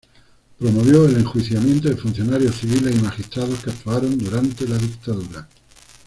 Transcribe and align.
Promovió 0.57 1.05
el 1.05 1.17
enjuiciamiento 1.17 1.87
de 1.89 1.95
funcionarios 1.95 2.55
civiles 2.55 2.95
y 2.95 3.01
magistrados 3.03 3.63
que 3.63 3.69
actuaron 3.69 4.17
durante 4.17 4.67
la 4.67 4.79
dictadura. 4.79 5.47